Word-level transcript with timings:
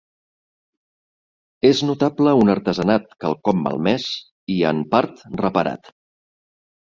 És 1.69 1.81
notable 1.89 2.33
un 2.45 2.53
artesanat 2.53 3.05
quelcom 3.25 3.61
malmès 3.67 4.07
i, 4.21 4.57
en 4.73 4.83
part, 4.95 5.21
reparat. 5.45 5.93